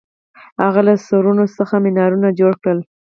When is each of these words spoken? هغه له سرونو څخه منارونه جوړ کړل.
هغه 0.63 0.81
له 0.87 0.93
سرونو 1.07 1.45
څخه 1.57 1.75
منارونه 1.85 2.29
جوړ 2.39 2.53
کړل. 2.63 2.79